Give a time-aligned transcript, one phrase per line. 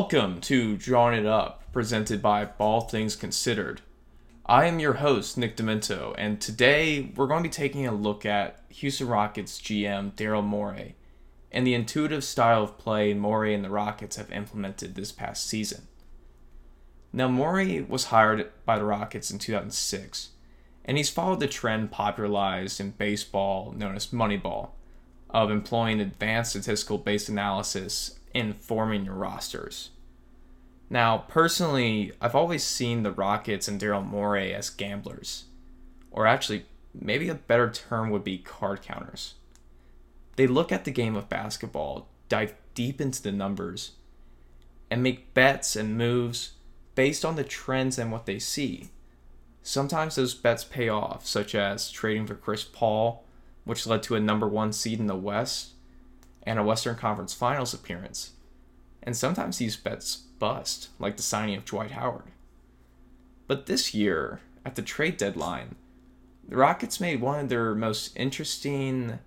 [0.00, 3.82] Welcome to Drawing It Up, presented by All Things Considered.
[4.46, 8.24] I am your host, Nick Demento, and today we're going to be taking a look
[8.24, 10.96] at Houston Rockets GM Daryl Morey
[11.52, 15.86] and the intuitive style of play Morey and the Rockets have implemented this past season.
[17.12, 20.30] Now, Morey was hired by the Rockets in 2006,
[20.82, 24.70] and he's followed the trend popularized in baseball known as Moneyball
[25.28, 29.90] of employing advanced statistical based analysis in forming your rosters.
[30.92, 35.44] Now, personally, I've always seen the Rockets and Daryl Morey as gamblers.
[36.10, 39.34] Or actually, maybe a better term would be card counters.
[40.34, 43.92] They look at the game of basketball, dive deep into the numbers,
[44.90, 46.54] and make bets and moves
[46.96, 48.90] based on the trends and what they see.
[49.62, 53.24] Sometimes those bets pay off, such as trading for Chris Paul,
[53.64, 55.74] which led to a number one seed in the West
[56.42, 58.32] and a Western Conference Finals appearance.
[59.02, 62.24] And sometimes these bets bust, like the signing of Dwight Howard.
[63.46, 65.76] But this year, at the trade deadline,
[66.48, 69.20] the Rockets made one of their most interesting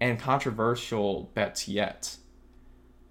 [0.00, 2.16] and controversial bets yet.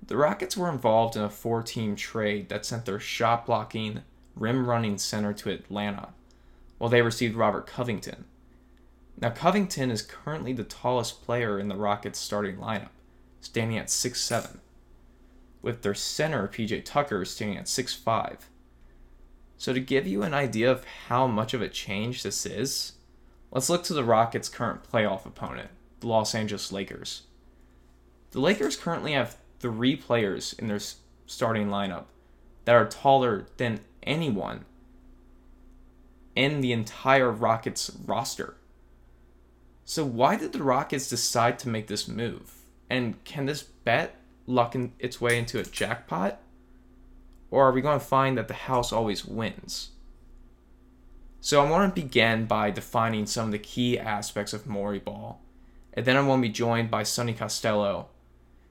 [0.05, 4.01] The Rockets were involved in a four team trade that sent their shot blocking,
[4.35, 6.09] rim running center to Atlanta,
[6.77, 8.25] while they received Robert Covington.
[9.19, 12.89] Now, Covington is currently the tallest player in the Rockets starting lineup,
[13.41, 14.59] standing at 6'7,
[15.67, 18.37] with their center, PJ Tucker, standing at 6'5.
[19.57, 22.93] So, to give you an idea of how much of a change this is,
[23.51, 25.69] let's look to the Rockets' current playoff opponent,
[25.99, 27.23] the Los Angeles Lakers.
[28.31, 30.79] The Lakers currently have three players in their
[31.25, 32.05] starting lineup
[32.63, 34.63] that are taller than anyone
[36.33, 38.55] in the entire Rockets roster.
[39.83, 42.53] So why did the Rockets decide to make this move?
[42.89, 44.15] And can this bet
[44.47, 46.39] luck in its way into a jackpot?
[47.51, 49.91] Or are we going to find that the house always wins?
[51.39, 55.41] So I want to begin by defining some of the key aspects of Morey ball.
[55.93, 58.07] And then I'm going to be joined by Sonny Castello,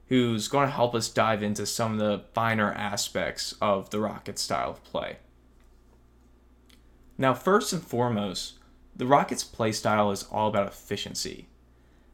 [0.09, 4.37] who's going to help us dive into some of the finer aspects of the Rocket
[4.37, 5.17] style of play.
[7.17, 8.59] Now, first and foremost,
[8.95, 11.47] the Rockets' play style is all about efficiency.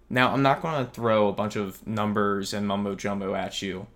[0.09, 3.87] Now, I'm not going to throw a bunch of numbers and mumbo jumbo at you.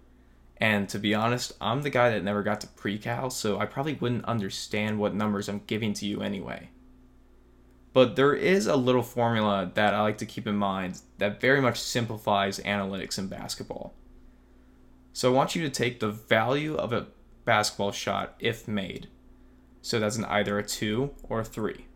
[0.60, 3.94] And to be honest, I'm the guy that never got to pre-cal, so I probably
[3.94, 6.70] wouldn't understand what numbers I'm giving to you anyway.
[7.94, 11.62] But there is a little formula that I like to keep in mind that very
[11.62, 13.94] much simplifies analytics in basketball.
[15.14, 17.08] So I want you to take the value of a
[17.44, 19.08] basketball shot if made.
[19.82, 21.87] So that's an either a 2 or a 3.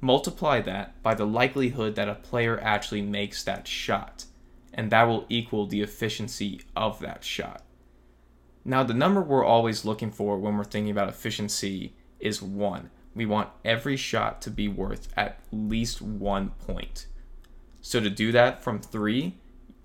[0.00, 4.26] Multiply that by the likelihood that a player actually makes that shot,
[4.72, 7.62] and that will equal the efficiency of that shot.
[8.64, 13.24] Now, the number we're always looking for when we're thinking about efficiency is 1 we
[13.24, 17.06] want every shot to be worth at least one point.
[17.80, 19.38] So to do that from three,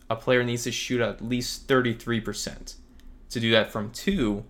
[0.10, 2.76] a player needs to shoot at least 33%.
[3.30, 4.44] To do that from two,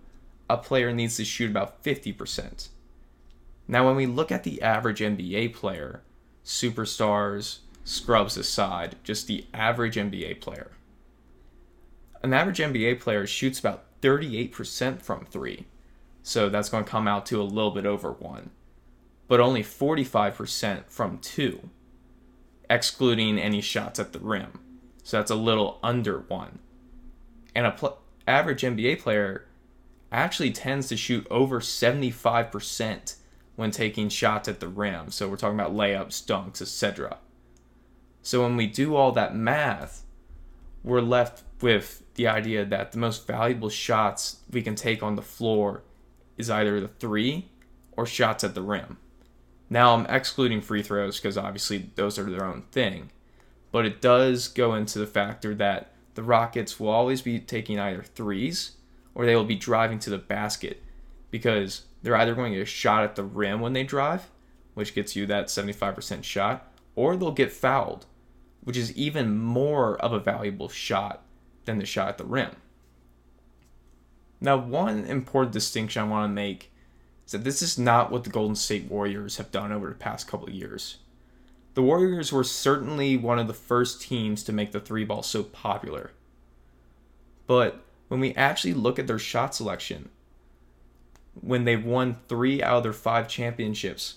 [0.50, 2.70] a player needs to shoot about 50%.
[3.68, 6.02] Now, when we look at the average NBA player,
[6.44, 10.72] superstars, scrubs aside, just the average NBA player,
[12.22, 15.66] an average NBA player shoots about 38% from three.
[16.22, 18.50] So that's going to come out to a little bit over one
[19.32, 21.70] but only 45% from two,
[22.68, 24.60] excluding any shots at the rim.
[25.02, 26.58] So that's a little under one.
[27.54, 27.96] And a pl-
[28.28, 29.46] average NBA player
[30.12, 33.14] actually tends to shoot over 75%
[33.56, 35.10] when taking shots at the rim.
[35.10, 37.18] So we're talking about layups, dunks, etc.
[38.22, 40.04] So when we do all that math,
[40.82, 45.22] we're left with the idea that the most valuable shots we can take on the
[45.22, 45.82] floor
[46.36, 47.50] is either the three
[47.92, 48.98] or shots at the rim.
[49.70, 53.10] Now I'm excluding free throws because obviously those are their own thing,
[53.70, 58.02] but it does go into the factor that the Rockets will always be taking either
[58.02, 58.72] threes
[59.14, 60.82] or they will be driving to the basket
[61.30, 64.30] because they're either going to get a shot at the rim when they drive,
[64.74, 68.06] which gets you that 75% shot, or they'll get fouled,
[68.62, 71.22] which is even more of a valuable shot
[71.64, 72.50] than the shot at the rim.
[74.40, 76.72] Now, one important distinction I want to make
[77.26, 80.26] is that this is not what the Golden State Warriors have done over the past
[80.26, 80.98] couple of years.
[81.74, 85.44] The Warriors were certainly one of the first teams to make the three ball so
[85.44, 86.10] popular.
[87.46, 90.10] But when we actually look at their shot selection,
[91.40, 94.16] when they've won three out of their five championships,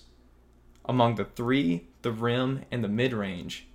[0.84, 3.66] among the three, the rim, and the mid range,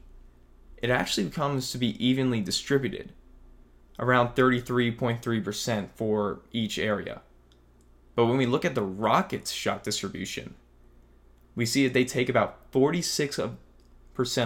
[0.77, 3.13] it actually becomes to be evenly distributed.
[3.99, 7.21] around 33.3% for each area.
[8.15, 10.55] But when we look at the Rockets' shot distribution,
[11.55, 13.57] we see that they take about 46%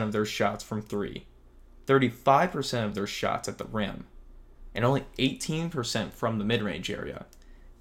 [0.01, 1.25] of their shots from three,
[1.88, 4.07] 35% of their shots at the rim,
[4.74, 7.25] and only 18% from the mid range area.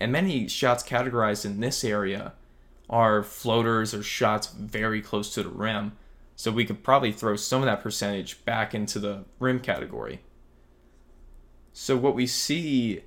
[0.04, 2.34] And many shots categorized in this area
[2.90, 5.92] are floaters or shots very close to the rim.
[6.36, 10.20] So we could probably throw some of that percentage back into the rim category.
[11.72, 13.04] So what we see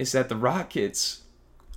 [0.00, 1.22] is that the Rockets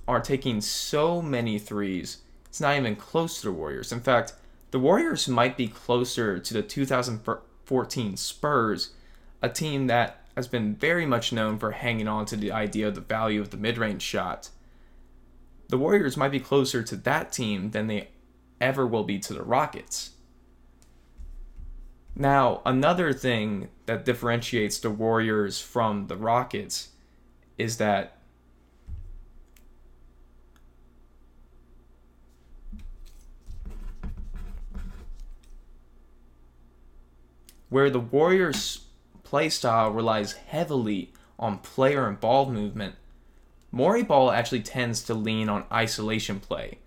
[0.08, 3.92] are taking so many threes, it's not even close to the Warriors.
[3.92, 4.34] In fact,
[4.72, 8.90] the Warriors might be closer to the 2014 Spurs,
[9.40, 12.94] a team that has been very much known for hanging on to the idea of
[12.94, 14.50] the value of the mid range shot.
[15.68, 18.08] The Warriors might be closer to that team than they
[18.60, 20.10] ever will be to the Rockets.
[22.14, 26.90] Now, another thing that differentiates the Warriors from the Rockets
[27.56, 28.18] is that
[37.70, 38.84] where the Warriors'
[39.32, 42.96] playstyle relies heavily on player and ball movement,
[43.70, 46.78] Morey Ball actually tends to lean on isolation play.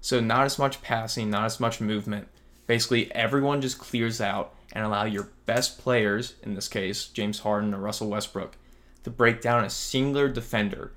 [0.00, 2.28] So not as much passing, not as much movement.
[2.68, 7.74] Basically, everyone just clears out and allow your best players, in this case, James Harden
[7.74, 8.56] or Russell Westbrook,
[9.02, 10.92] to break down a singular defender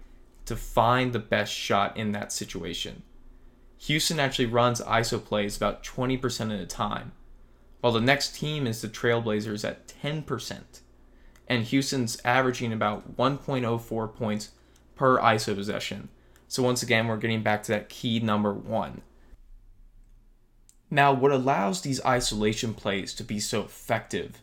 [0.45, 3.01] to find the best shot in that situation.
[3.80, 7.13] Houston actually runs ISO plays about 20% of the time,
[7.80, 10.81] while the next team is the Trailblazers at 10%.
[11.51, 14.51] And Houston's averaging about 1.04 points
[14.95, 16.07] per ISO possession.
[16.48, 19.01] So once again, we're getting back to that key number one.
[20.89, 24.42] Now, what allows these isolation plays to be so effective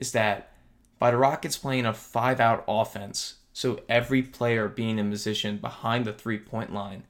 [0.00, 0.52] is that
[0.98, 6.04] by the Rockets playing a five out offense, so every player being in position behind
[6.04, 7.04] the three point line,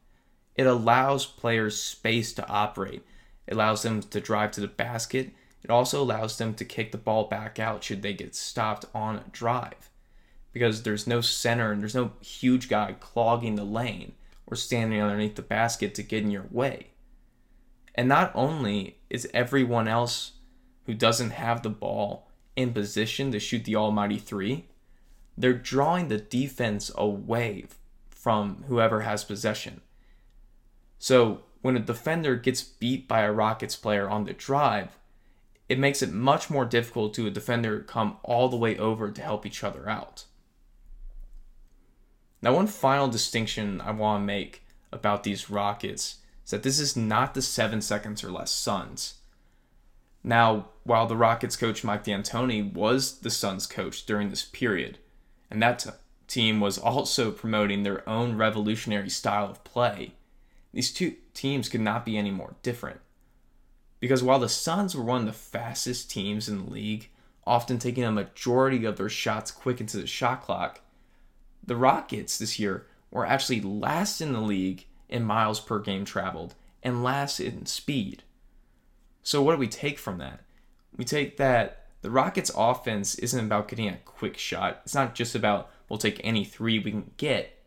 [0.55, 3.02] it allows players space to operate.
[3.49, 5.32] It allows them to drive to the basket.
[5.70, 9.14] It also allows them to kick the ball back out should they get stopped on
[9.14, 9.88] a drive.
[10.52, 14.14] Because there's no center and there's no huge guy clogging the lane
[14.49, 16.88] or standing underneath the basket to get in your way.
[17.94, 20.32] And not only is everyone else
[20.87, 22.26] who doesn't have the ball
[22.56, 24.66] in position to shoot the almighty three,
[25.38, 27.66] they're drawing the defense away
[28.08, 29.82] from whoever has possession.
[30.99, 34.96] So when a defender gets beat by a Rockets player on the drive,
[35.70, 39.22] it makes it much more difficult to a defender come all the way over to
[39.22, 40.25] help each other out.
[42.43, 46.96] Now, one final distinction I want to make about these Rockets is that this is
[46.96, 49.20] not the seven seconds or less Suns.
[50.25, 54.99] Now, while the Rockets coach Mike D'Antoni was the Suns coach during this period,
[55.52, 55.90] and that t-
[56.26, 60.14] team was also promoting their own revolutionary style of play,
[60.73, 62.99] these two teams could not be any more different.
[64.00, 67.11] Because while the Suns were one of the fastest teams in the league,
[67.47, 70.80] often taking a majority of their shots quick into the shot clock,
[71.64, 76.54] the Rockets this year were actually last in the league in miles per game traveled
[76.83, 78.23] and last in speed.
[79.23, 80.40] So, what do we take from that?
[80.97, 84.80] We take that the Rockets' offense isn't about getting a quick shot.
[84.85, 87.59] It's not just about we'll take any three we can get,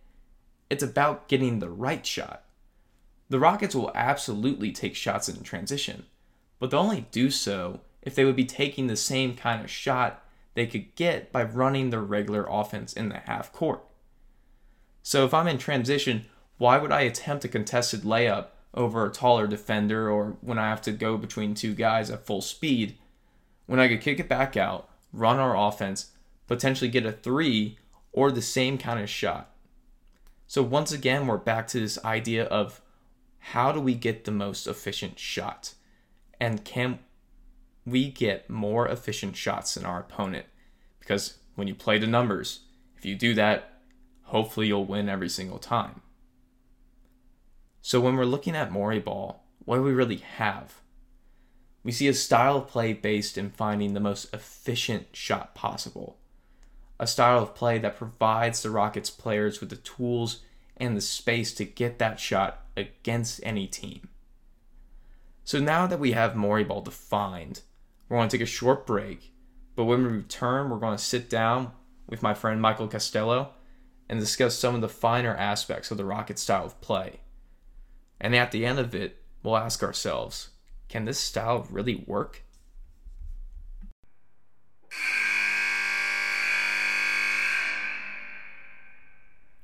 [0.69, 2.43] it's about getting the right shot.
[3.29, 6.05] The Rockets will absolutely take shots in transition,
[6.63, 10.23] but they'll only do so if they would be taking the same kind of shot
[10.53, 13.83] they could get by running their regular offense in the half court.
[15.01, 16.25] So if I'm in transition,
[16.57, 20.81] why would I attempt a contested layup over a taller defender or when I have
[20.83, 22.97] to go between two guys at full speed
[23.65, 26.11] when I could kick it back out, run our offense,
[26.47, 27.77] potentially get a three
[28.13, 29.53] or the same kind of shot?
[30.47, 32.79] So once again, we're back to this idea of
[33.39, 35.73] how do we get the most efficient shot?
[36.43, 36.99] And can
[37.85, 40.45] we get more efficient shots than our opponent?
[40.99, 42.65] Because when you play the numbers,
[42.97, 43.79] if you do that,
[44.23, 46.01] hopefully you'll win every single time.
[47.81, 50.81] So when we're looking at Morey Ball, what do we really have?
[51.81, 56.17] We see a style of play based in finding the most efficient shot possible.
[56.99, 60.41] A style of play that provides the Rockets players with the tools
[60.75, 64.09] and the space to get that shot against any team.
[65.43, 67.61] So now that we have Morey Ball defined,
[68.07, 69.33] we're going to take a short break.
[69.75, 71.71] But when we return, we're going to sit down
[72.07, 73.51] with my friend Michael Castello
[74.07, 77.21] and discuss some of the finer aspects of the Rocket style of play.
[78.21, 80.49] And at the end of it, we'll ask ourselves
[80.87, 82.43] can this style really work?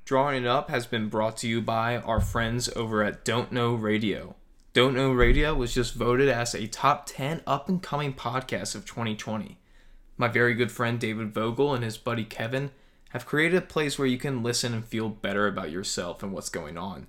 [0.06, 3.76] Drawing It Up has been brought to you by our friends over at Don't Know
[3.76, 4.36] Radio.
[4.80, 8.86] Don't Know Radio was just voted as a top 10 up and coming podcast of
[8.86, 9.58] 2020.
[10.16, 12.72] My very good friend David Vogel and his buddy Kevin
[13.10, 16.48] have created a place where you can listen and feel better about yourself and what's
[16.48, 17.08] going on.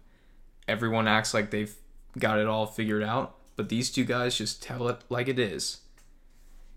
[0.67, 1.77] Everyone acts like they've
[2.19, 5.83] got it all figured out, but these two guys just tell it like it is.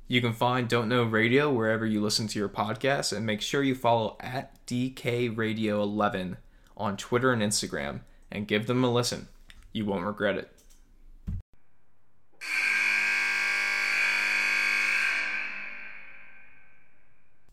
[0.08, 3.64] You can find Don't Know Radio wherever you listen to your podcasts, and make sure
[3.64, 6.38] you follow at DK Radio 11
[6.78, 9.28] on Twitter and Instagram and give them a listen.
[9.72, 10.53] You won't regret it.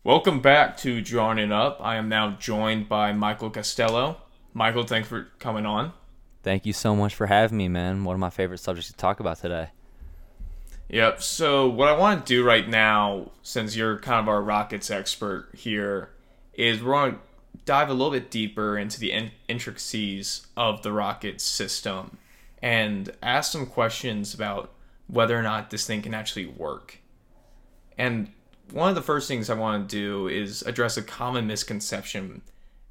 [0.03, 1.77] Welcome back to Drawing It Up.
[1.79, 4.17] I am now joined by Michael Castello.
[4.51, 5.93] Michael, thanks for coming on.
[6.41, 8.03] Thank you so much for having me, man.
[8.03, 9.67] One of my favorite subjects to talk about today.
[10.89, 11.21] Yep.
[11.21, 15.49] So, what I want to do right now, since you're kind of our Rockets expert
[15.53, 16.09] here,
[16.55, 17.19] is we're going to
[17.65, 22.17] dive a little bit deeper into the in- intricacies of the Rockets system
[22.59, 24.71] and ask some questions about
[25.05, 26.97] whether or not this thing can actually work.
[27.99, 28.31] And
[28.71, 32.41] one of the first things I want to do is address a common misconception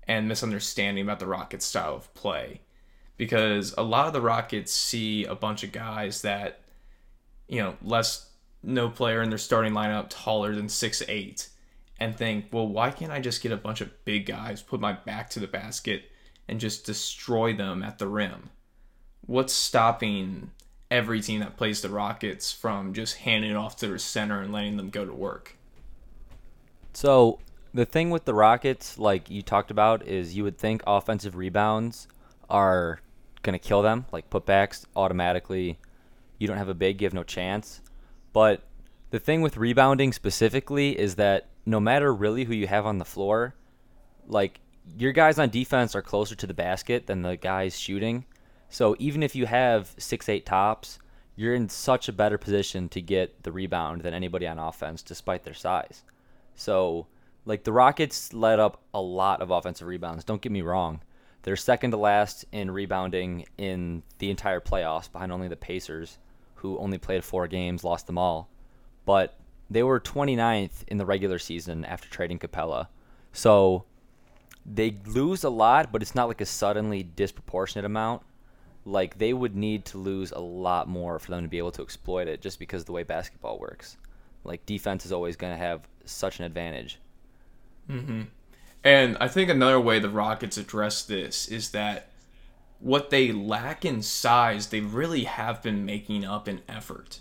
[0.07, 2.61] and misunderstanding about the Rockets style of play.
[3.17, 6.61] Because a lot of the Rockets see a bunch of guys that,
[7.49, 8.31] you know, less
[8.63, 11.49] no player in their starting lineup taller than six eight,
[11.99, 14.93] and think, well, why can't I just get a bunch of big guys, put my
[14.93, 16.05] back to the basket,
[16.49, 18.51] and just destroy them at the rim?
[19.27, 20.51] What's stopping
[20.91, 24.53] every team that plays the Rockets from just handing it off to their center and
[24.53, 25.57] letting them go to work?
[26.93, 27.39] So
[27.73, 32.09] the thing with the Rockets, like you talked about, is you would think offensive rebounds
[32.49, 33.01] are
[33.43, 35.79] gonna kill them, like putbacks automatically.
[36.39, 37.81] You don't have a big, you have no chance.
[38.33, 38.63] But
[39.11, 43.05] the thing with rebounding specifically is that no matter really who you have on the
[43.05, 43.55] floor,
[44.27, 44.61] like
[44.99, 48.25] your guys on defense are closer to the basket than the guys shooting.
[48.69, 50.99] So even if you have six eight tops,
[51.37, 55.45] you're in such a better position to get the rebound than anybody on offense, despite
[55.45, 56.03] their size.
[56.61, 57.07] So,
[57.47, 60.25] like the Rockets let up a lot of offensive rebounds.
[60.25, 61.01] Don't get me wrong.
[61.41, 66.19] They're second to last in rebounding in the entire playoffs, behind only the Pacers,
[66.57, 68.51] who only played four games, lost them all.
[69.07, 69.41] But
[69.71, 72.89] they were 29th in the regular season after trading Capela.
[73.33, 73.87] So
[74.67, 78.21] they lose a lot, but it's not like a suddenly disproportionate amount.
[78.85, 81.83] Like they would need to lose a lot more for them to be able to
[81.83, 83.97] exploit it just because the way basketball works.
[84.45, 86.99] Like defense is always going to have such an advantage.
[87.89, 88.23] Mm-hmm.
[88.83, 92.11] And I think another way the Rockets address this is that
[92.79, 97.21] what they lack in size, they really have been making up in effort.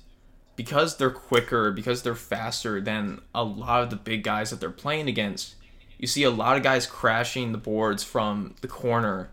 [0.56, 4.70] Because they're quicker, because they're faster than a lot of the big guys that they're
[4.70, 5.56] playing against,
[5.98, 9.30] you see a lot of guys crashing the boards from the corner.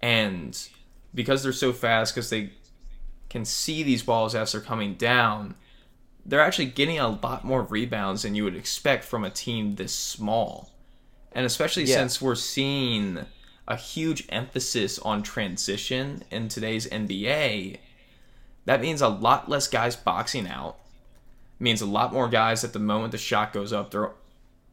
[0.00, 0.58] And
[1.14, 2.52] because they're so fast, because they
[3.28, 5.54] can see these balls as they're coming down,
[6.26, 9.94] they're actually getting a lot more rebounds than you would expect from a team this
[9.94, 10.70] small.
[11.32, 11.96] And especially yeah.
[11.96, 13.20] since we're seeing
[13.68, 17.78] a huge emphasis on transition in today's NBA,
[18.64, 20.76] that means a lot less guys boxing out.
[21.60, 24.10] It means a lot more guys at the moment the shot goes up, they're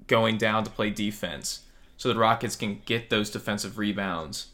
[0.07, 1.62] going down to play defense.
[1.98, 4.48] So the Rockets can get those defensive rebounds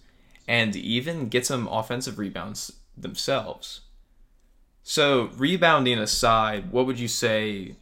[0.47, 3.81] and even get some offensive rebounds themselves.
[4.89, 7.75] So rebounding aside, what would you say?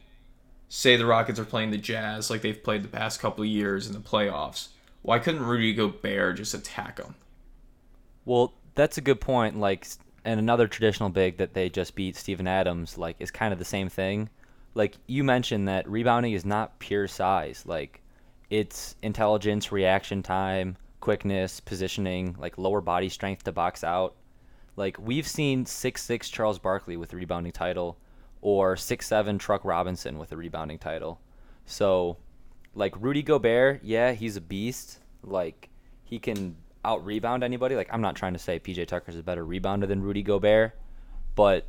[0.68, 3.94] Say the Rockets are playing the Jazz like they've played the past couple years in
[3.94, 4.68] the playoffs.
[5.00, 7.14] Why couldn't Rudy Gobert just attack them?
[8.26, 9.58] Well, that's a good point.
[9.58, 9.86] Like,
[10.26, 13.64] and another traditional big that they just beat, Steven Adams, like is kind of the
[13.64, 14.28] same thing.
[14.74, 17.62] Like you mentioned that rebounding is not pure size.
[17.64, 18.02] Like,
[18.50, 24.14] it's intelligence, reaction time, quickness, positioning, like lower body strength to box out.
[24.78, 27.98] Like we've seen six six Charles Barkley with a rebounding title,
[28.40, 31.20] or six seven Truck Robinson with a rebounding title.
[31.66, 32.16] So,
[32.76, 35.00] like Rudy Gobert, yeah, he's a beast.
[35.24, 35.68] Like
[36.04, 36.54] he can
[36.84, 37.74] out rebound anybody.
[37.74, 40.78] Like I'm not trying to say PJ Tucker's a better rebounder than Rudy Gobert,
[41.34, 41.66] but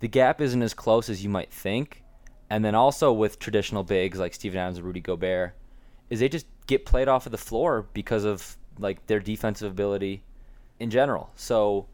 [0.00, 2.04] the gap isn't as close as you might think.
[2.50, 5.54] And then also with traditional bigs like Steven Adams and Rudy Gobert,
[6.10, 10.22] is they just get played off of the floor because of like their defensive ability
[10.78, 11.30] in general.
[11.34, 11.86] So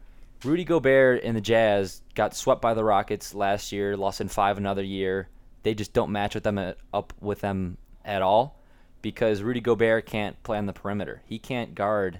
[0.45, 4.59] Rudy Gobert and the Jazz got swept by the Rockets last year, lost in five
[4.59, 5.27] another year.
[5.63, 8.61] They just don't match with them at, up with them at all
[9.01, 11.23] because Rudy Gobert can't play on the perimeter.
[11.25, 12.19] He can't guard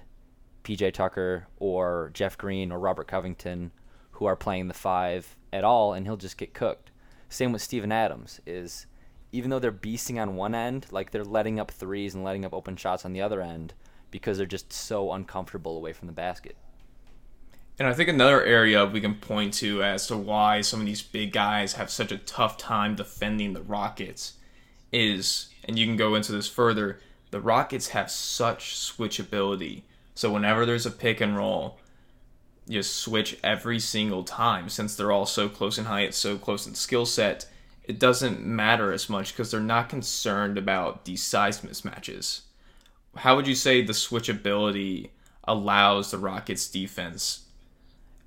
[0.64, 3.70] PJ Tucker or Jeff Green or Robert Covington
[4.10, 6.90] who are playing the five at all and he'll just get cooked.
[7.28, 8.86] Same with Steven Adams is
[9.30, 12.54] even though they're beasting on one end, like they're letting up threes and letting up
[12.54, 13.74] open shots on the other end,
[14.10, 16.56] because they're just so uncomfortable away from the basket.
[17.78, 21.02] And I think another area we can point to as to why some of these
[21.02, 24.34] big guys have such a tough time defending the Rockets
[24.92, 29.82] is, and you can go into this further, the Rockets have such switchability.
[30.14, 31.78] So whenever there's a pick and roll,
[32.66, 36.74] you switch every single time since they're all so close in height, so close in
[36.74, 37.46] skill set.
[37.84, 42.40] It doesn't matter as much because they're not concerned about these size mismatches.
[43.16, 45.10] How would you say the switchability
[45.44, 47.45] allows the Rockets defense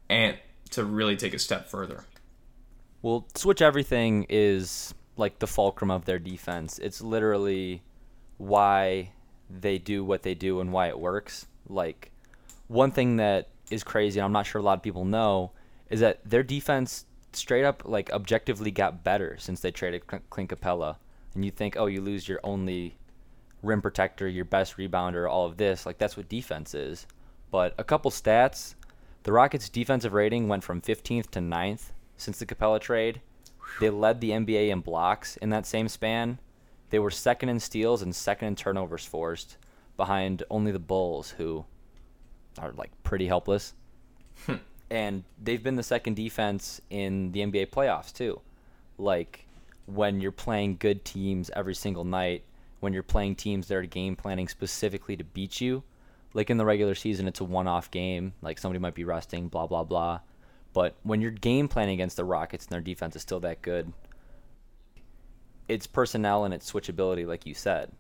[0.09, 0.37] and
[0.71, 2.05] to really take a step further.
[3.01, 6.79] Well, switch everything is like the fulcrum of their defense.
[6.79, 7.81] It's literally
[8.37, 9.11] why
[9.49, 11.47] they do what they do and why it works.
[11.67, 12.11] Like
[12.67, 15.51] one thing that is crazy, and I'm not sure a lot of people know,
[15.89, 20.97] is that their defense straight up like objectively got better since they traded Clint Capela.
[21.35, 22.97] And you think, oh, you lose your only
[23.61, 25.85] rim protector, your best rebounder, all of this.
[25.85, 27.05] Like that's what defense is.
[27.51, 28.75] But a couple stats
[29.23, 33.21] the Rockets' defensive rating went from 15th to 9th since the Capela trade.
[33.79, 36.39] They led the NBA in blocks in that same span.
[36.89, 39.57] They were second in steals and second in turnovers forced,
[39.97, 41.65] behind only the Bulls, who
[42.57, 43.73] are like pretty helpless.
[44.45, 44.55] Hmm.
[44.89, 48.39] and they've been the second defense in the NBA playoffs too.
[48.97, 49.45] Like
[49.85, 52.43] when you're playing good teams every single night,
[52.79, 55.83] when you're playing teams that are game planning specifically to beat you,
[56.33, 58.33] like in the regular season, it's a one-off game.
[58.41, 60.19] Like somebody might be resting, blah blah blah.
[60.73, 63.91] But when you're game planning against the Rockets and their defense is still that good,
[65.67, 67.91] it's personnel and its switchability, like you said.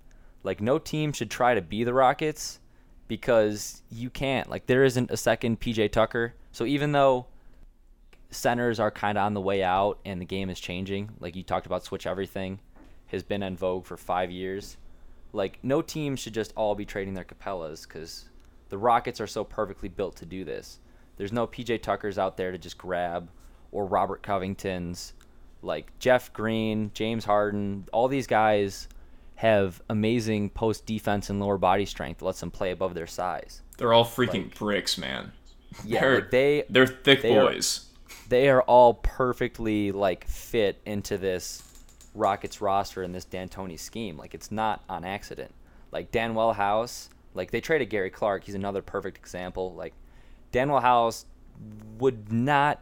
[0.43, 2.59] Like no team should try to be the Rockets
[3.07, 4.49] because you can't.
[4.49, 6.35] Like there isn't a second PJ Tucker.
[6.51, 7.25] So even though
[8.31, 11.43] centers are kind of on the way out and the game is changing, like you
[11.43, 12.59] talked about, switch everything
[13.07, 14.77] has been in vogue for five years
[15.33, 18.29] like no team should just all be trading their Capelas because
[18.69, 20.79] the Rockets are so perfectly built to do this.
[21.17, 23.29] There's no PJ Tuckers out there to just grab
[23.71, 25.13] or Robert Covingtons.
[25.61, 28.87] Like Jeff Green, James Harden, all these guys
[29.35, 33.61] have amazing post defense and lower body strength that lets them play above their size.
[33.77, 35.31] They're all freaking like, bricks, man.
[35.85, 37.85] Yeah, they're, like they they're thick they boys.
[38.07, 41.61] Are, they are all perfectly like fit into this
[42.13, 44.17] Rockets roster in this D'Antoni scheme.
[44.17, 45.53] Like it's not on accident.
[45.91, 48.43] Like Danuel House, like they traded Gary Clark.
[48.43, 49.73] He's another perfect example.
[49.73, 49.93] Like
[50.51, 51.25] Danuel House
[51.97, 52.81] would not.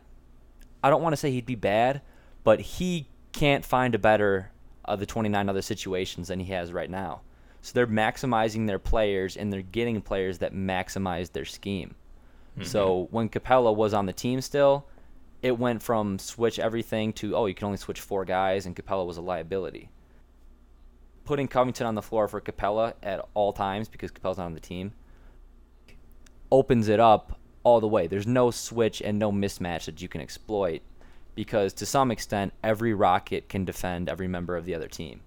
[0.83, 2.01] I don't want to say he'd be bad,
[2.43, 4.51] but he can't find a better
[4.85, 7.21] of the 29 other situations than he has right now.
[7.61, 11.95] So they're maximizing their players and they're getting players that maximize their scheme.
[12.53, 12.63] Mm-hmm.
[12.63, 14.87] So when Capela was on the team still,
[15.41, 19.05] it went from switch everything to oh you can only switch four guys and Capela
[19.05, 19.89] was a liability.
[21.25, 24.59] Putting Covington on the floor for Capela at all times because Capela's not on the
[24.59, 24.93] team
[26.51, 28.07] opens it up all the way.
[28.07, 30.81] There's no switch and no mismatch that you can exploit
[31.35, 35.21] because to some extent every rocket can defend every member of the other team.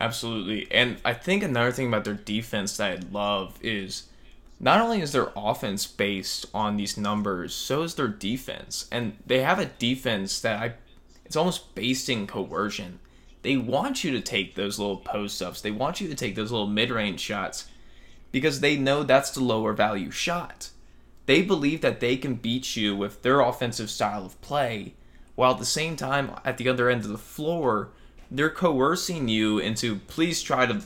[0.00, 0.70] Absolutely.
[0.72, 4.04] And I think another thing about their defense that I love is
[4.60, 8.88] not only is their offense based on these numbers, so is their defense.
[8.90, 10.74] And they have a defense that I
[11.24, 13.00] it's almost based in coercion.
[13.42, 15.60] They want you to take those little post ups.
[15.60, 17.68] They want you to take those little mid range shots
[18.32, 20.70] because they know that's the lower value shot.
[21.26, 24.94] They believe that they can beat you with their offensive style of play,
[25.34, 27.90] while at the same time, at the other end of the floor,
[28.30, 30.82] they're coercing you into please try to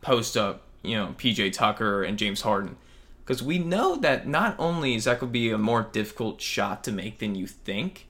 [0.00, 2.76] post up, you know, PJ Tucker and James Harden
[3.24, 6.82] because we know that not only is that going to be a more difficult shot
[6.84, 8.08] to make than you think,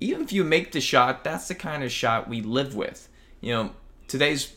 [0.00, 3.08] even if you make the shot, that's the kind of shot we live with.
[3.40, 3.70] You know,
[4.08, 4.52] today's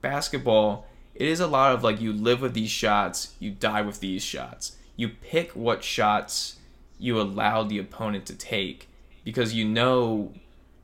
[0.00, 4.00] basketball, it is a lot of like you live with these shots, you die with
[4.00, 4.76] these shots.
[4.96, 6.56] You pick what shots
[6.98, 8.88] you allow the opponent to take
[9.24, 10.32] because you know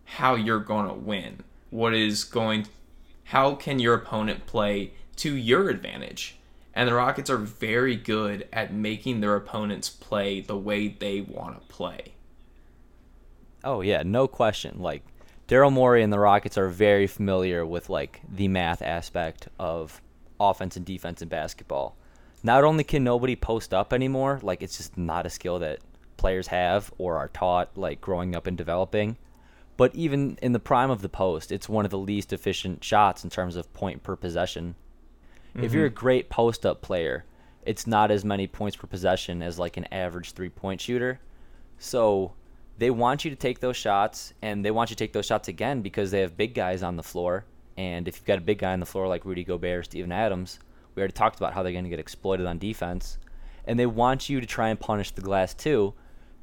[0.04, 1.42] how you're going to win.
[1.70, 2.66] What is going
[3.24, 6.35] how can your opponent play to your advantage?
[6.76, 11.58] And the Rockets are very good at making their opponents play the way they want
[11.58, 12.12] to play.
[13.64, 14.78] Oh yeah, no question.
[14.78, 15.02] Like
[15.48, 20.02] Daryl Morey and the Rockets are very familiar with like the math aspect of
[20.38, 21.96] offense and defense in basketball.
[22.42, 25.78] Not only can nobody post up anymore, like it's just not a skill that
[26.18, 29.16] players have or are taught like growing up and developing,
[29.78, 33.24] but even in the prime of the post, it's one of the least efficient shots
[33.24, 34.74] in terms of point per possession
[35.56, 35.64] Mm-hmm.
[35.64, 35.98] If you're a mm-hmm.
[35.98, 37.24] great post up player,
[37.64, 41.18] it's not as many points per possession as like an average three point shooter.
[41.78, 42.34] So
[42.76, 45.48] they want you to take those shots and they want you to take those shots
[45.48, 47.46] again because they have big guys on the floor.
[47.78, 50.58] And if you've got a big guy on the floor like Rudy Gobert, Steven Adams,
[50.94, 53.18] We already talked about how they're going to get exploited on defense.
[53.66, 55.94] And they want you to try and punish the glass too,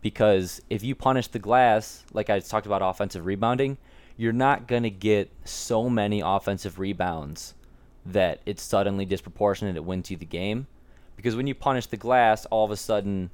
[0.02, 3.78] because if you punish the glass, like I talked about offensive rebounding,
[4.17, 7.54] you're not going to get so many offensive rebounds
[8.05, 9.75] that it's suddenly disproportionate.
[9.75, 10.67] It wins you the game.
[11.15, 13.29] Because when you punish the glass, all of a sudden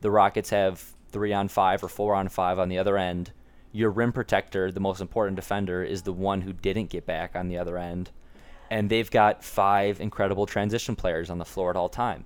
[0.00, 3.32] the Rockets have three on five or four on five on the other end.
[3.72, 7.48] Your rim protector, the most important defender, is the one who didn't get back on
[7.48, 8.10] the other end.
[8.70, 12.24] And they've got five incredible transition players on the floor at all time.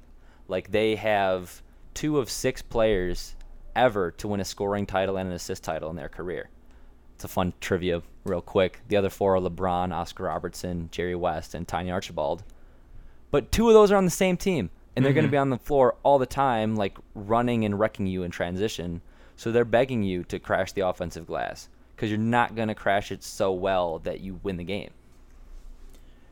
[0.49, 1.63] Like they have
[1.95, 3.35] two of six players
[3.77, 6.51] ever to win a scoring title and an assist title in their career.
[7.15, 8.81] It's a fun trivia, real quick.
[8.89, 12.43] The other four are LeBron, Oscar Robertson, Jerry West, and Tiny Archibald.
[13.31, 15.33] But two of those are on the same team, and they're going to mm-hmm.
[15.33, 19.01] be on the floor all the time, like running and wrecking you in transition.
[19.37, 23.11] So they're begging you to crash the offensive glass because you're not going to crash
[23.11, 24.91] it so well that you win the game.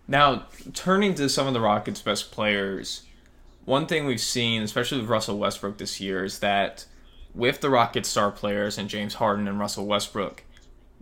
[0.08, 3.02] Now, turning to some of the Rockets' best players,
[3.64, 6.84] one thing we've seen, especially with Russell Westbrook this year, is that
[7.34, 10.44] with the Rockets' star players and James Harden and Russell Westbrook,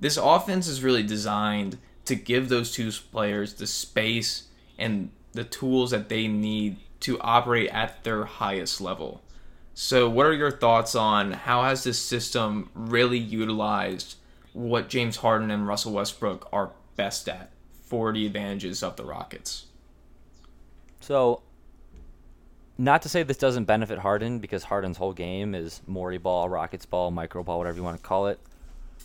[0.01, 4.45] this offense is really designed to give those two players the space
[4.79, 9.23] and the tools that they need to operate at their highest level.
[9.75, 14.17] So, what are your thoughts on how has this system really utilized
[14.53, 17.51] what James Harden and Russell Westbrook are best at
[17.83, 19.67] for the advantages of the Rockets?
[21.01, 21.43] So,
[22.77, 26.87] not to say this doesn't benefit Harden because Harden's whole game is Morey ball, Rockets
[26.87, 28.41] ball, micro ball, whatever you want to call it.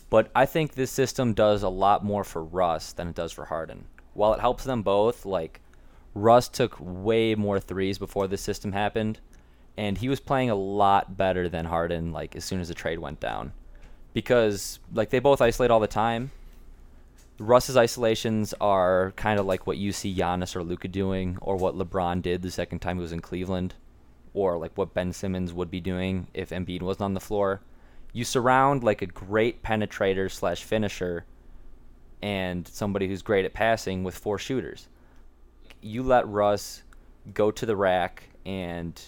[0.08, 3.46] But I think this system does a lot more for Russ than it does for
[3.46, 3.86] Harden.
[4.14, 5.60] While it helps them both, like
[6.14, 9.20] Russ took way more threes before this system happened,
[9.76, 12.98] and he was playing a lot better than Harden like as soon as the trade
[12.98, 13.52] went down.
[14.14, 16.30] Because like they both isolate all the time.
[17.38, 21.76] Russ's isolations are kind of like what you see Giannis or Luka doing, or what
[21.76, 23.74] LeBron did the second time he was in Cleveland,
[24.32, 27.60] or like what Ben Simmons would be doing if Embiid wasn't on the floor.
[28.16, 31.26] You surround like a great penetrator slash finisher,
[32.22, 34.88] and somebody who's great at passing with four shooters.
[35.82, 36.82] You let Russ
[37.34, 38.98] go to the rack, and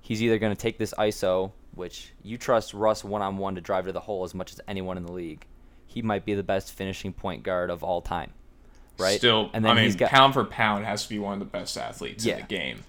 [0.00, 3.60] he's either going to take this ISO, which you trust Russ one on one to
[3.60, 5.46] drive to the hole as much as anyone in the league.
[5.86, 8.32] He might be the best finishing point guard of all time,
[8.98, 9.16] right?
[9.16, 11.38] Still, and then I mean, he's got pound for pound has to be one of
[11.38, 12.80] the best athletes in the game.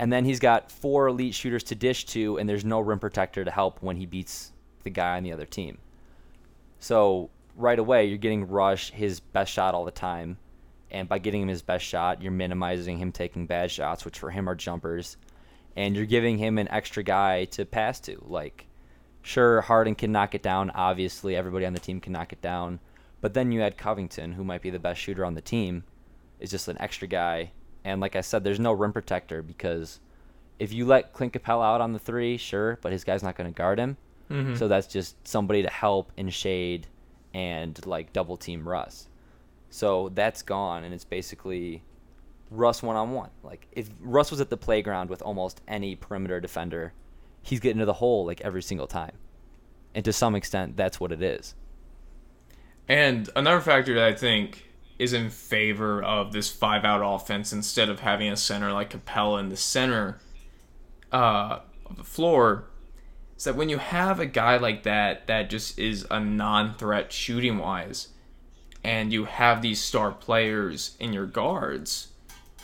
[0.00, 3.44] and then he's got four elite shooters to dish to, and there's no rim protector
[3.44, 4.50] to help when he beats
[4.86, 5.76] the guy on the other team.
[6.78, 10.38] So right away, you're getting Russ his best shot all the time,
[10.90, 14.30] and by getting him his best shot, you're minimizing him taking bad shots, which for
[14.30, 15.16] him are jumpers,
[15.74, 18.22] and you're giving him an extra guy to pass to.
[18.26, 18.66] Like,
[19.22, 20.70] sure, Harden can knock it down.
[20.70, 22.78] Obviously, everybody on the team can knock it down,
[23.20, 25.84] but then you add Covington, who might be the best shooter on the team,
[26.38, 27.50] is just an extra guy.
[27.84, 30.00] And like I said, there's no rim protector because
[30.58, 33.52] if you let Clint Capela out on the three, sure, but his guy's not going
[33.52, 33.96] to guard him.
[34.30, 34.56] Mhm.
[34.56, 36.86] So that's just somebody to help and shade
[37.34, 39.08] and like double team Russ.
[39.70, 41.82] So that's gone, and it's basically
[42.50, 43.30] Russ one on one.
[43.42, 46.92] Like if Russ was at the playground with almost any perimeter defender,
[47.42, 49.12] he's getting to the hole like every single time.
[49.94, 51.54] And to some extent, that's what it is.
[52.88, 57.88] And another factor that I think is in favor of this five out offense instead
[57.88, 60.18] of having a center like Capela in the center
[61.12, 62.64] uh, of the floor
[63.44, 67.58] that when you have a guy like that that just is a non threat shooting
[67.58, 68.08] wise
[68.82, 72.08] and you have these star players in your guards,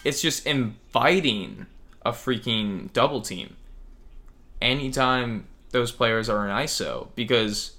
[0.04, 1.66] it's just inviting
[2.04, 3.56] a freaking double team
[4.60, 7.76] anytime those players are in ISO because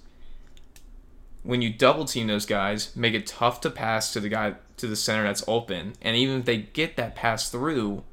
[1.44, 4.88] when you double team those guys, make it tough to pass to the guy to
[4.88, 8.04] the center that's open, and even if they get that pass through,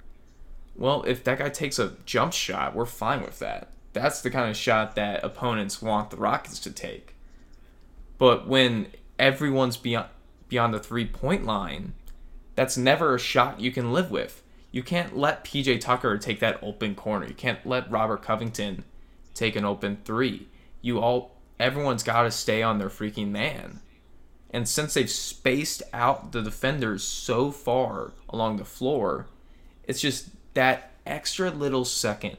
[0.76, 3.68] well, if that guy takes a jump shot, we're fine with that.
[3.92, 7.14] That's the kind of shot that opponents want the Rockets to take.
[8.18, 10.08] But when everyone's beyond
[10.48, 11.94] beyond the three point line,
[12.54, 14.42] that's never a shot you can live with.
[14.72, 17.26] You can't let PJ Tucker take that open corner.
[17.26, 18.84] You can't let Robert Covington
[19.34, 20.48] take an open three.
[20.80, 23.80] You all everyone's got to stay on their freaking man.
[24.52, 29.26] And since they've spaced out the defenders so far along the floor,
[29.84, 32.36] it's just that extra little second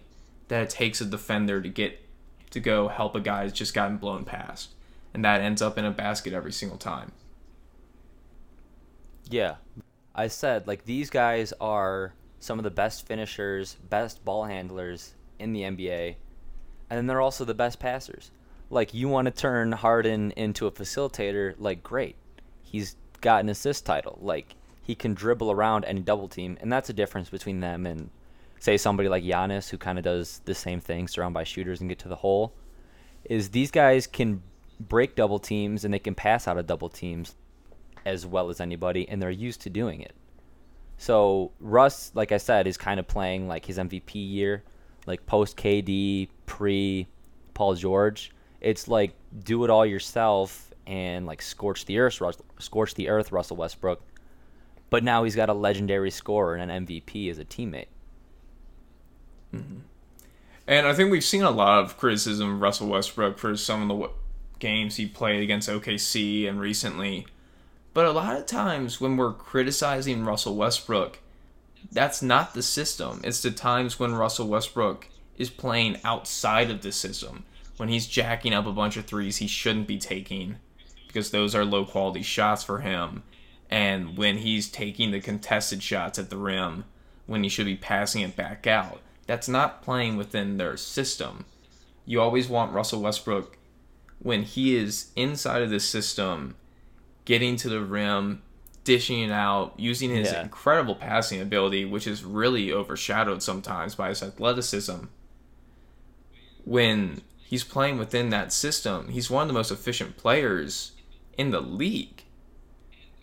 [0.52, 1.98] that it takes a defender to get
[2.50, 4.72] to go help a guy that's just gotten blown past.
[5.14, 7.14] And that ends up in a basket every single time.
[9.30, 9.56] Yeah.
[10.14, 15.54] I said, like, these guys are some of the best finishers, best ball handlers in
[15.54, 16.16] the NBA,
[16.90, 18.32] and then they're also the best passers.
[18.70, 22.18] Like, you want to turn Harden into a facilitator, like, great.
[22.62, 24.20] He's got an assist title.
[24.22, 28.10] Like, he can dribble around any double team, and that's a difference between them and
[28.62, 31.90] say somebody like Giannis who kind of does the same thing, surround by shooters and
[31.90, 32.54] get to the hole.
[33.26, 34.44] Is these guys can
[34.80, 37.36] break double teams and they can pass out of double teams
[38.06, 40.14] as well as anybody, and they're used to doing it.
[40.98, 44.64] So Russ, like I said, is kind of playing like his MVP year,
[45.08, 47.08] like post KD, pre
[47.56, 48.32] Paul George.
[48.60, 52.22] It's like do it all yourself and like scorch the earth,
[52.60, 54.04] scorch the earth, Russell Westbrook.
[54.92, 57.88] But now he's got a legendary scorer and an MVP as a teammate.
[59.54, 59.80] Mm-hmm.
[60.68, 63.98] And I think we've seen a lot of criticism of Russell Westbrook for some of
[63.98, 64.10] the
[64.60, 67.26] games he played against OKC and recently.
[67.94, 71.20] But a lot of times when we're criticizing Russell Westbrook,
[71.92, 73.22] that's not the system.
[73.24, 77.44] It's the times when Russell Westbrook is playing outside of the system.
[77.78, 80.58] When he's jacking up a bunch of threes he shouldn't be taking
[81.08, 83.24] because those are low quality shots for him.
[83.70, 86.86] And when he's taking the contested shots at the rim
[87.26, 89.02] when he should be passing it back out.
[89.32, 91.46] That's not playing within their system.
[92.06, 93.58] You always want Russell Westbrook
[94.20, 96.56] when he is inside of the system,
[97.24, 98.42] getting to the rim,
[98.84, 100.42] dishing it out, using his yeah.
[100.42, 105.06] incredible passing ability, which is really overshadowed sometimes by his athleticism.
[106.66, 110.92] When he's playing within that system, he's one of the most efficient players
[111.38, 112.26] in the league.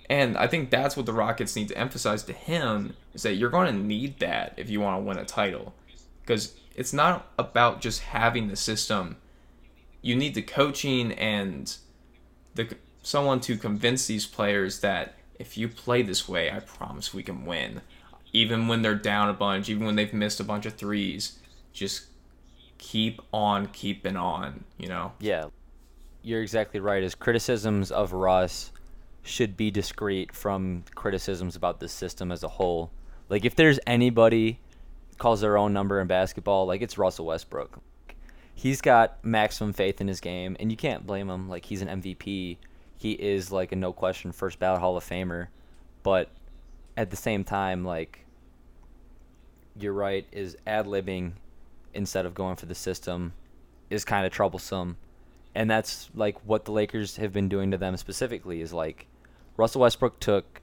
[0.09, 3.51] And I think that's what the Rockets need to emphasize to him is that you're
[3.51, 5.75] going to need that if you want to win a title.
[6.29, 9.17] Because it's not about just having the system
[10.03, 11.77] you need the coaching and
[12.55, 17.23] the someone to convince these players that if you play this way, I promise we
[17.23, 17.81] can win.
[18.33, 21.39] Even when they're down a bunch, even when they've missed a bunch of threes,
[21.73, 22.07] just
[22.77, 25.13] keep on keeping on, you know?
[25.21, 25.47] Yeah.
[26.23, 27.03] You're exactly right.
[27.03, 28.73] As criticisms of Russ
[29.23, 32.91] should be discreet from criticisms about the system as a whole.
[33.29, 34.59] Like if there's anybody
[35.19, 37.81] calls their own number in basketball, like it's Russell Westbrook
[38.59, 41.49] he's got maximum faith in his game, and you can't blame him.
[41.49, 42.57] Like he's an MVP.
[42.97, 45.47] He is like a no question first ballot Hall of Famer,
[46.03, 46.29] but
[46.97, 48.27] at the same time, like
[49.79, 51.33] you're right, is ad libbing
[51.95, 53.33] instead of going for the system
[53.91, 54.97] is kind of troublesome.
[55.55, 59.07] And that's like what the Lakers have been doing to them specifically is like
[59.57, 60.61] Russell Westbrook took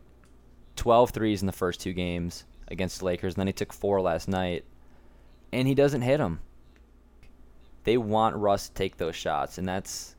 [0.75, 4.01] 12 threes in the first two games against the Lakers, and then he took four
[4.01, 4.65] last night,
[5.51, 6.39] and he doesn't hit them
[7.86, 10.15] they want Russ to take those shots, and that's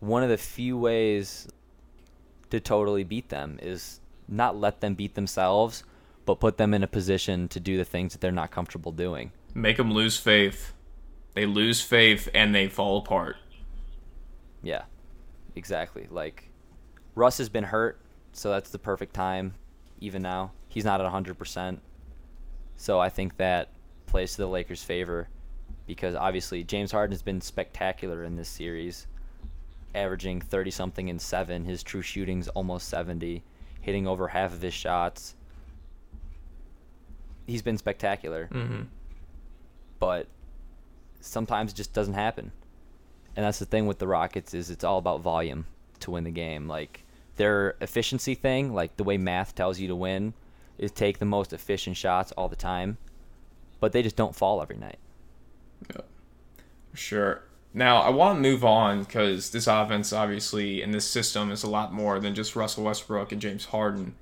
[0.00, 1.48] one of the few ways
[2.50, 5.82] to totally beat them is not let them beat themselves,
[6.24, 9.32] but put them in a position to do the things that they're not comfortable doing.
[9.54, 10.74] Make them lose faith.
[11.34, 13.36] They lose faith and they fall apart.
[14.62, 14.82] Yeah,
[15.56, 16.06] exactly.
[16.10, 16.50] Like
[17.14, 17.98] Russ has been hurt,
[18.32, 19.54] so that's the perfect time.
[20.00, 21.78] Even now, he's not at 100%.
[22.76, 23.70] So I think that
[24.06, 25.28] plays to the Lakers' favor
[25.86, 29.06] because obviously James Harden has been spectacular in this series,
[29.94, 31.64] averaging 30 something in seven.
[31.64, 33.42] His true shooting's almost 70,
[33.80, 35.34] hitting over half of his shots.
[37.46, 38.48] He's been spectacular.
[38.52, 38.82] Mm-hmm.
[39.98, 40.28] But
[41.20, 42.52] sometimes it just doesn't happen.
[43.34, 45.66] And that's the thing with the Rockets is it's all about volume
[46.00, 46.68] to win the game.
[46.68, 47.04] Like
[47.36, 50.34] their efficiency thing, like the way math tells you to win,
[50.78, 52.98] is take the most efficient shots all the time.
[53.80, 54.98] But they just don't fall every night.
[55.94, 56.02] Yeah,
[56.94, 57.42] sure.
[57.74, 61.70] Now I want to move on because this offense, obviously, and this system is a
[61.70, 64.14] lot more than just Russell Westbrook and James Harden.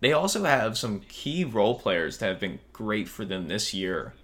[0.00, 4.14] They also have some key role players that have been great for them this year.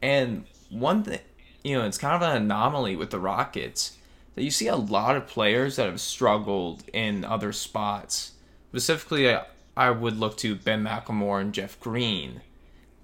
[0.00, 1.20] And one thing,
[1.64, 3.96] you know, it's kind of an anomaly with the Rockets
[4.34, 8.32] that you see a lot of players that have struggled in other spots.
[8.70, 9.42] Specifically, uh,
[9.76, 12.42] I would look to Ben McLemore and Jeff Green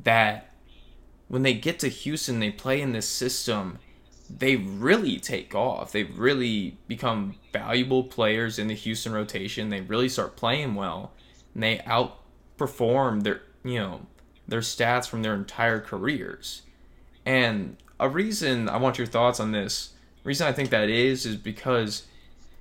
[0.03, 0.53] that
[1.29, 3.79] when they get to Houston, they play in this system.
[4.31, 5.93] They really take off.
[5.93, 9.69] They really become valuable players in the Houston rotation.
[9.69, 11.13] They really start playing well,
[11.55, 14.07] and they outperform their you know
[14.47, 16.63] their stats from their entire careers.
[17.25, 19.95] And a reason I want your thoughts on this.
[20.25, 22.07] Reason I think that is is because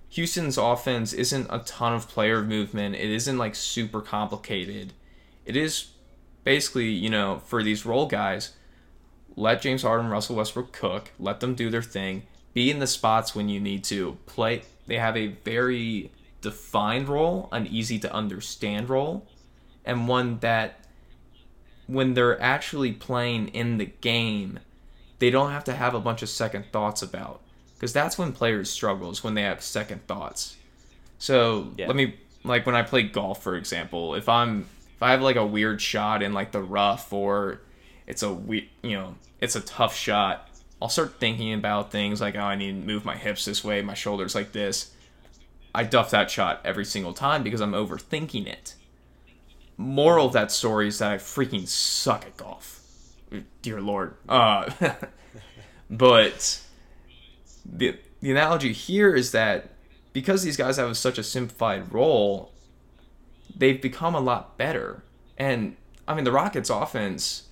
[0.10, 2.96] Houston's offense isn't a ton of player movement.
[2.96, 4.94] It isn't like super complicated.
[5.46, 5.90] It is
[6.44, 8.54] basically, you know, for these role guys,
[9.36, 13.36] let James Harden, Russell Westbrook cook, let them do their thing, be in the spots
[13.36, 14.64] when you need to play.
[14.88, 19.28] They have a very defined role, an easy to understand role,
[19.86, 20.86] and one that
[21.88, 24.60] when they're actually playing in the game,
[25.20, 27.42] they don't have to have a bunch of second thoughts about.
[27.78, 30.58] Because that's when players struggle, is when they have second thoughts.
[31.20, 31.88] So yeah.
[31.88, 34.62] let me like when I play golf, for example, if I'm
[34.96, 37.62] if I have like a weird shot in like the rough or
[38.08, 40.50] it's a we you know it's a tough shot,
[40.82, 43.82] I'll start thinking about things like oh I need to move my hips this way,
[43.82, 44.92] my shoulders like this.
[45.76, 48.74] I duff that shot every single time because I'm overthinking it.
[49.78, 52.82] Moral of that story is that I freaking suck at golf.
[53.62, 54.16] Dear Lord.
[54.28, 54.72] Uh,
[55.90, 56.62] but
[57.72, 59.70] the the analogy here is that
[60.14, 62.52] because these guys have such a simplified role,
[63.56, 65.04] they've become a lot better.
[65.38, 65.76] And
[66.08, 67.44] I mean, the Rockets' offense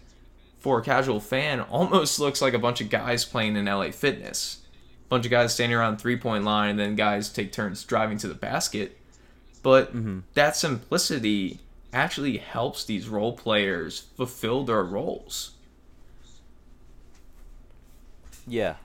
[0.60, 4.62] for a casual fan almost looks like a bunch of guys playing in LA Fitness.
[5.06, 8.18] A bunch of guys standing around three point line, and then guys take turns driving
[8.20, 8.98] to the basket.
[9.62, 10.20] But Mm-hmm.
[10.34, 11.60] that simplicity
[11.94, 15.52] actually helps these role players fulfill their roles.
[18.48, 18.76] Yeah.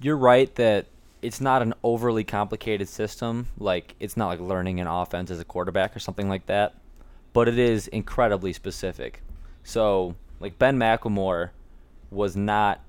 [0.00, 0.86] You're right that
[1.22, 3.46] it's not an overly complicated system.
[3.58, 6.74] Like it's not like learning an offense as a quarterback or something like that.
[7.32, 9.22] But it is incredibly specific.
[9.64, 11.50] So, like Ben McLemore
[12.10, 12.80] was not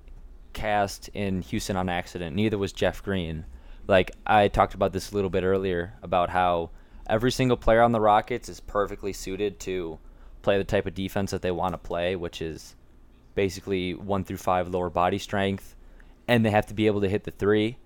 [0.54, 2.36] cast in Houston on accident.
[2.36, 3.46] Neither was Jeff Green.
[3.88, 6.72] Like I talked about this a little bit earlier about how
[7.08, 10.00] every single player on the Rockets is perfectly suited to
[10.42, 12.76] play the type of defense that they want to play, which is
[13.36, 15.75] basically one through five lower body strength,
[16.28, 17.78] and they have to be able to hit the three,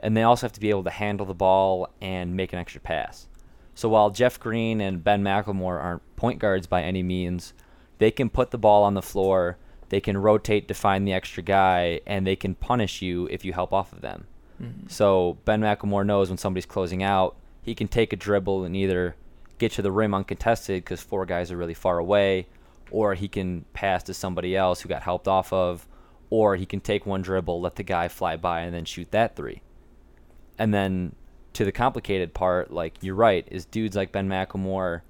[0.00, 2.80] and they also have to be able to handle the ball and make an extra
[2.80, 3.26] pass.
[3.74, 7.52] So while Jeff Green and Ben McLemore aren't point guards by any means,
[7.98, 9.56] they can put the ball on the floor,
[9.88, 13.52] they can rotate to find the extra guy, and they can punish you if you
[13.52, 14.26] help off of them.
[14.62, 14.88] Mm-hmm.
[14.88, 19.14] So Ben McLemore knows when somebody's closing out, he can take a dribble and either
[19.58, 22.46] get to the rim uncontested because four guys are really far away,
[22.90, 25.86] or he can pass to somebody else who got helped off of,
[26.30, 29.36] or he can take one dribble, let the guy fly by, and then shoot that
[29.36, 29.62] three.
[30.58, 31.14] And then
[31.54, 35.02] to the complicated part, like you're right, is dudes like Ben McLemore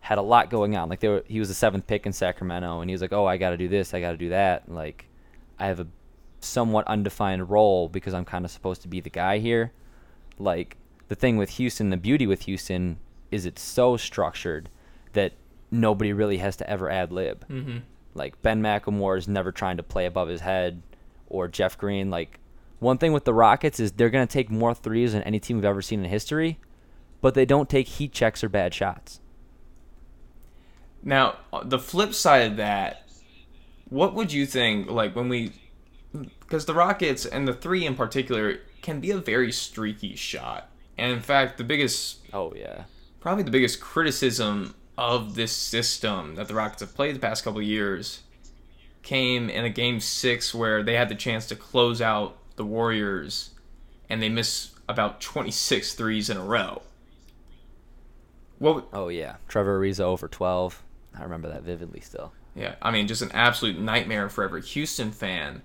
[0.00, 0.88] had a lot going on.
[0.88, 3.36] Like were, he was the seventh pick in Sacramento, and he was like, "Oh, I
[3.36, 5.06] got to do this, I got to do that." Like
[5.58, 5.86] I have a
[6.40, 9.72] somewhat undefined role because I'm kind of supposed to be the guy here.
[10.38, 10.76] Like
[11.08, 12.98] the thing with Houston, the beauty with Houston
[13.30, 14.68] is it's so structured
[15.14, 15.32] that
[15.70, 17.46] nobody really has to ever ad lib.
[17.48, 17.78] Mm-hmm.
[18.16, 20.82] Like Ben McLemore is never trying to play above his head,
[21.28, 22.10] or Jeff Green.
[22.10, 22.40] Like
[22.78, 25.64] one thing with the Rockets is they're gonna take more threes than any team we've
[25.64, 26.58] ever seen in history,
[27.20, 29.20] but they don't take heat checks or bad shots.
[31.02, 33.08] Now, uh, the flip side of that,
[33.88, 35.52] what would you think, like, when we.
[36.40, 40.70] Because the Rockets, and the three in particular, can be a very streaky shot.
[40.96, 42.84] And in fact, the biggest, Oh yeah.
[43.20, 47.60] probably the biggest criticism of this system that the Rockets have played the past couple
[47.60, 48.22] years
[49.02, 53.50] came in a game six where they had the chance to close out the Warriors
[54.08, 56.82] and they miss about 26 threes in a row.
[58.58, 59.36] What, Oh yeah.
[59.48, 60.82] Trevor Ariza over 12.
[61.18, 62.32] I remember that vividly still.
[62.54, 65.62] Yeah, I mean, just an absolute nightmare for every Houston fan.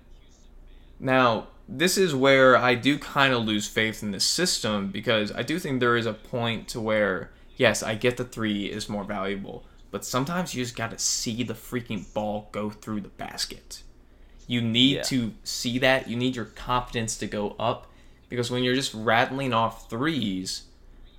[0.99, 5.41] Now, this is where I do kind of lose faith in the system because I
[5.41, 7.31] do think there is a point to where,
[7.62, 11.43] yes, I get the three is more valuable, but sometimes you just got to see
[11.43, 13.84] the freaking ball go through the basket.
[14.47, 15.04] You need Yeah.
[15.04, 16.10] to see that.
[16.10, 17.86] You need your confidence to go up
[18.30, 20.63] because when you're just rattling off threes,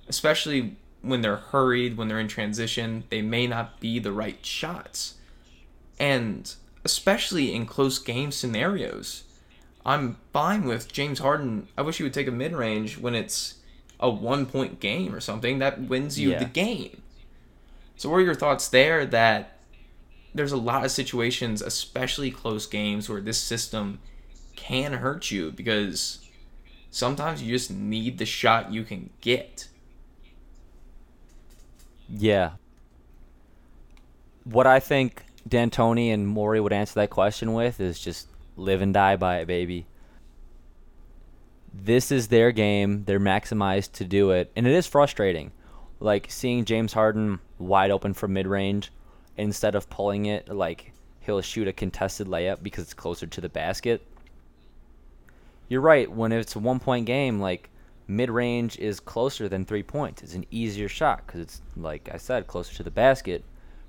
[0.09, 5.13] especially when they're hurried, when they're in transition, they may not be the right shots.
[5.97, 6.53] And
[6.83, 9.23] especially in close game scenarios,
[9.85, 11.69] I'm fine with James Harden.
[11.77, 13.55] I wish he would take a mid range when it's
[13.99, 15.59] a one point game or something.
[15.59, 16.39] That wins you Yeah.
[16.39, 17.01] the game.
[17.95, 19.05] So, what are your thoughts there?
[19.05, 19.57] That
[20.33, 23.99] there's a lot of situations, especially close games, where this system
[24.55, 26.19] can hurt you because
[26.91, 29.67] sometimes you just need the shot you can get.
[32.09, 32.51] Yeah.
[34.43, 38.27] What I think D'Antoni and Morey would answer that question with is just
[38.57, 39.85] live and die by it, baby.
[41.73, 43.03] This is their game.
[43.05, 44.51] They're maximized to do it.
[44.55, 45.51] And it is frustrating.
[45.99, 48.91] Like seeing James Harden wide open from mid range
[49.37, 53.49] instead of pulling it, like he'll shoot a contested layup because it's closer to the
[53.49, 54.05] basket.
[55.67, 56.11] You're right.
[56.11, 57.69] When it's a one point game, like
[58.07, 60.21] mid range is closer than three points.
[60.21, 63.43] It's an easier shot because it's, like I said, closer to the basket.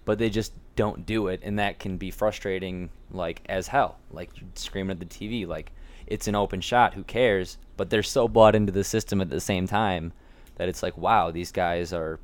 [0.04, 3.98] But they just don't do it, and that can be frustrating, like as hell.
[4.10, 5.72] Like you're screaming at the TV, like
[6.06, 6.94] it's an open shot.
[6.94, 7.58] Who cares?
[7.76, 10.12] But they're so bought into the system at the same time
[10.56, 12.20] that it's like, wow, these guys are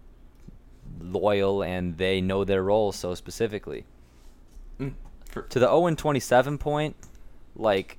[1.00, 3.84] loyal and they know their role so specifically.
[4.78, 4.94] Mm,
[5.26, 6.96] for- To the 0 and 27 point,
[7.56, 7.98] like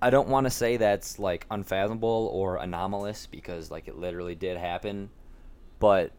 [0.00, 4.56] I don't want to say that's like unfathomable or anomalous because like it literally did
[4.58, 5.10] happen,
[5.78, 6.12] but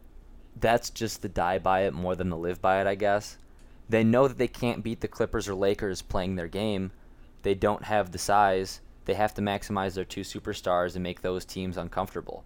[0.58, 3.38] that's just the die by it more than the live by it, I guess.
[3.88, 6.90] They know that they can't beat the Clippers or Lakers playing their game.
[7.42, 8.80] They don't have the size.
[9.06, 12.44] They have to maximize their two superstars and make those teams uncomfortable.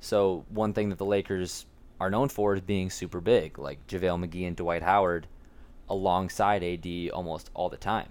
[0.00, 1.66] So, one thing that the Lakers
[2.00, 5.26] are known for is being super big, like JaVale McGee and Dwight Howard
[5.88, 8.08] alongside AD almost all the time.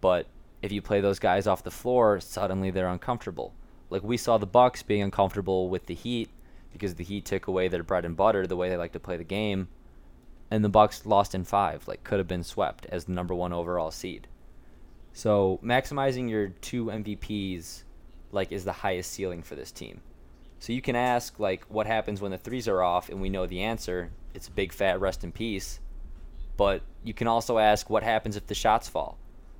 [0.00, 0.26] But
[0.62, 3.54] if you play those guys off the floor, suddenly they're uncomfortable.
[3.88, 6.30] Like we saw the Bucks being uncomfortable with the Heat
[6.72, 9.16] because the Heat took away their bread and butter, the way they like to play
[9.16, 9.68] the game,
[10.50, 13.52] and the Bucks lost in 5, like could have been swept as the number 1
[13.52, 14.26] overall seed.
[15.16, 17.84] So, maximizing your two MVPs
[18.32, 20.02] like is the highest ceiling for this team.
[20.58, 23.46] So you can ask like what happens when the threes are off and we know
[23.46, 24.10] the answer.
[24.34, 25.80] It's a big fat rest in peace.
[26.58, 29.16] But you can also ask what happens if the shots fall.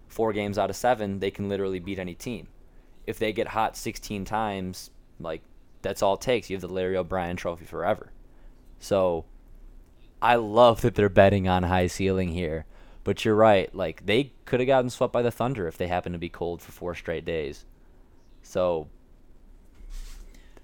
[0.09, 2.49] Four games out of seven, they can literally beat any team.
[3.07, 5.41] If they get hot 16 times, like
[5.81, 6.51] that's all it takes.
[6.51, 8.13] You have the Larry O'Brien trophy forever.
[8.79, 9.25] So
[10.21, 12.67] I love that they're betting on high ceiling here.
[13.07, 13.73] But you're right.
[13.73, 16.61] Like they could have gotten swept by the Thunder if they happened to be cold
[16.61, 17.65] for four straight days.
[18.43, 18.89] So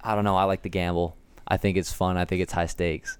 [0.01, 0.35] I don't know.
[0.35, 1.15] I like the gamble.
[1.47, 2.17] I think it's fun.
[2.17, 3.17] I think it's high stakes.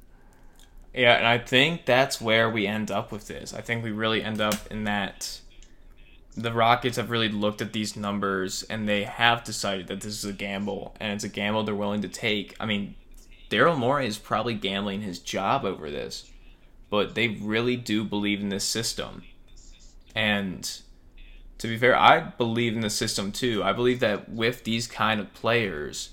[0.94, 3.54] Yeah, and I think that's where we end up with this.
[3.54, 5.40] I think we really end up in that
[6.36, 10.26] the Rockets have really looked at these numbers and they have decided that this is
[10.26, 12.58] a gamble and it's a gamble they're willing to take.
[12.60, 12.96] I mean,
[13.50, 16.30] Daryl Morey is probably gambling his job over this,
[16.94, 19.24] but they really do believe in this system.
[20.14, 20.80] And
[21.58, 23.64] to be fair, I believe in the system too.
[23.64, 26.12] I believe that with these kind of players,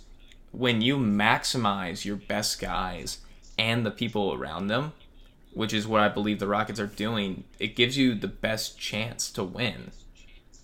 [0.52, 3.18] when you maximize your best guys
[3.58, 4.94] and the people around them,
[5.52, 9.30] which is what I believe the Rockets are doing, it gives you the best chance
[9.32, 9.90] to win.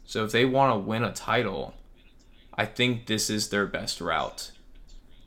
[0.07, 1.75] So if they want to win a title,
[2.55, 4.51] I think this is their best route.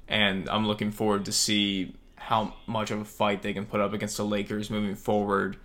[0.07, 1.93] And I'm looking forward to see
[2.29, 5.57] how much of a fight they can put up against the Lakers moving forward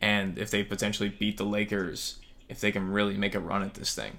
[0.00, 3.74] and if they potentially beat the Lakers, if they can really make a run at
[3.74, 4.12] this thing.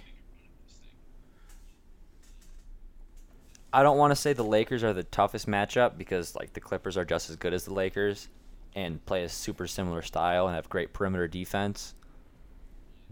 [3.72, 6.98] I don't want to say the Lakers are the toughest matchup because like the Clippers
[6.98, 8.28] are just as good as the Lakers
[8.76, 11.96] and play a super similar style and have great perimeter defense.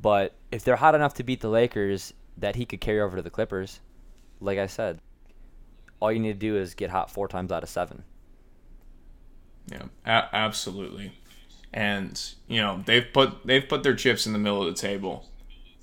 [0.01, 3.23] But if they're hot enough to beat the Lakers, that he could carry over to
[3.23, 3.79] the Clippers.
[4.41, 4.99] Like I said,
[6.01, 8.03] all you need to do is get hot four times out of seven.
[9.67, 11.13] Yeah, a- absolutely.
[11.73, 15.27] And you know they've put they've put their chips in the middle of the table,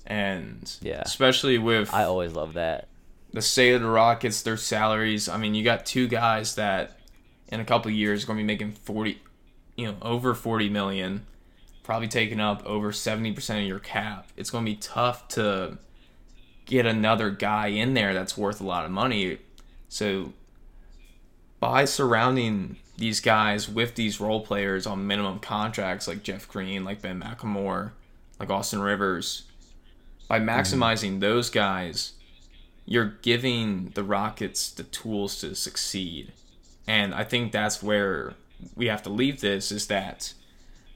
[0.05, 2.87] and yeah, especially with I always love that
[3.33, 5.29] the state of the Rockets, their salaries.
[5.29, 6.99] I mean, you got two guys that
[7.47, 9.21] in a couple years are going to be making 40,
[9.75, 11.25] you know, over 40 million,
[11.83, 14.27] probably taking up over 70% of your cap.
[14.35, 15.77] It's going to be tough to
[16.65, 19.39] get another guy in there that's worth a lot of money.
[19.89, 20.33] So
[21.61, 27.01] by surrounding these guys with these role players on minimum contracts like Jeff Green, like
[27.01, 27.91] Ben McLemore,
[28.39, 29.43] like Austin Rivers,
[30.27, 31.19] by maximizing mm-hmm.
[31.19, 32.13] those guys,
[32.85, 36.33] you're giving the Rockets the tools to succeed.
[36.87, 38.33] And I think that's where
[38.75, 40.33] we have to leave this is that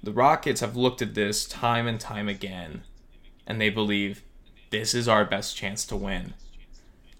[0.01, 2.83] the Rockets have looked at this time and time again
[3.45, 4.23] and they believe
[4.71, 6.33] this is our best chance to win.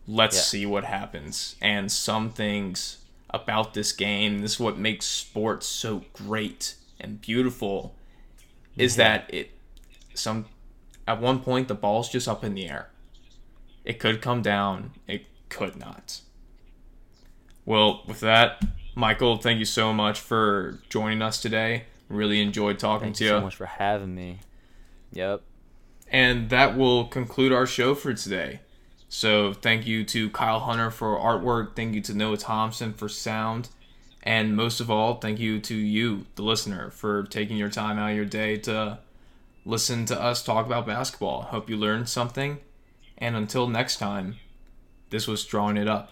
[0.08, 0.42] Let's yeah.
[0.42, 1.56] see what happens.
[1.62, 3.05] And some things
[3.36, 7.96] about this game, this is what makes sports so great and beautiful,
[8.78, 9.02] is mm-hmm.
[9.02, 9.52] that it
[10.14, 10.46] some
[11.08, 12.90] at one point the ball's just up in the air
[13.86, 14.92] it could come down.
[15.08, 16.22] It could not.
[17.66, 18.64] Well, with that,
[18.96, 21.84] Michael, thank you so much for joining us today.
[22.10, 23.30] Really enjoyed talking Thank to you.
[23.30, 23.38] you.
[23.38, 24.40] so much for having me.
[25.14, 25.42] Yep.
[26.12, 28.60] And that will conclude our show for today.
[29.16, 31.74] So thank you to Kyle Hunter for artwork.
[31.74, 33.70] Thank you to Noah Thompson for sound.
[34.24, 38.10] And most of all, thank you to you, the listener, for taking your time out
[38.10, 39.00] of your day to
[39.66, 41.44] listen to us talk about basketball.
[41.44, 42.60] Hope you learned something
[43.18, 44.36] and until next time,
[45.12, 46.12] this was Drawing It Up.